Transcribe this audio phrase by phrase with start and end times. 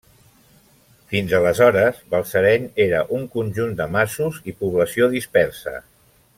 [1.13, 5.79] Fins aleshores, Balsareny era un conjunt de masos i població dispersa.